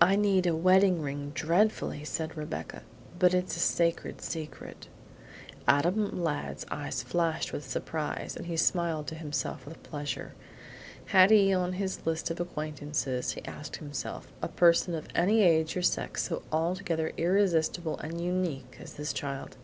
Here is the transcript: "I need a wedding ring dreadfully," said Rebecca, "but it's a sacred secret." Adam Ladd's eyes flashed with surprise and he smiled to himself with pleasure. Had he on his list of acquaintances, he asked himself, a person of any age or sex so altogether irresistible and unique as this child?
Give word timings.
"I 0.00 0.16
need 0.16 0.48
a 0.48 0.56
wedding 0.56 1.00
ring 1.00 1.30
dreadfully," 1.32 2.02
said 2.02 2.36
Rebecca, 2.36 2.82
"but 3.20 3.32
it's 3.34 3.54
a 3.56 3.60
sacred 3.60 4.20
secret." 4.20 4.88
Adam 5.68 6.24
Ladd's 6.24 6.66
eyes 6.72 7.04
flashed 7.04 7.52
with 7.52 7.64
surprise 7.64 8.34
and 8.36 8.46
he 8.46 8.56
smiled 8.56 9.06
to 9.06 9.14
himself 9.14 9.64
with 9.64 9.80
pleasure. 9.84 10.32
Had 11.14 11.30
he 11.30 11.52
on 11.54 11.74
his 11.74 12.04
list 12.04 12.32
of 12.32 12.40
acquaintances, 12.40 13.34
he 13.34 13.44
asked 13.44 13.76
himself, 13.76 14.26
a 14.42 14.48
person 14.48 14.92
of 14.96 15.06
any 15.14 15.42
age 15.44 15.76
or 15.76 15.82
sex 15.82 16.24
so 16.24 16.42
altogether 16.50 17.12
irresistible 17.16 17.96
and 18.00 18.20
unique 18.20 18.76
as 18.80 18.94
this 18.94 19.12
child? 19.12 19.56